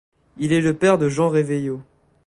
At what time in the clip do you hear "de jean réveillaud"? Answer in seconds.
0.97-1.83